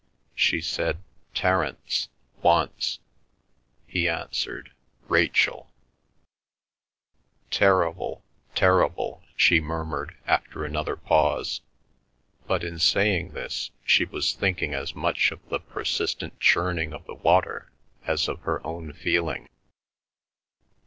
She 0.33 0.61
said 0.61 0.97
"Terence" 1.35 2.09
once; 2.41 2.97
he 3.85 4.09
answered 4.09 4.71
"Rachel." 5.07 5.69
"Terrible—terrible," 7.51 9.21
she 9.35 9.61
murmured 9.61 10.15
after 10.25 10.65
another 10.65 10.95
pause, 10.95 11.61
but 12.47 12.63
in 12.63 12.79
saying 12.79 13.33
this 13.33 13.69
she 13.85 14.05
was 14.05 14.33
thinking 14.33 14.73
as 14.73 14.95
much 14.95 15.29
of 15.31 15.47
the 15.49 15.59
persistent 15.59 16.39
churning 16.39 16.93
of 16.95 17.05
the 17.05 17.13
water 17.13 17.71
as 18.07 18.27
of 18.27 18.39
her 18.39 18.65
own 18.65 18.93
feeling. 18.93 19.49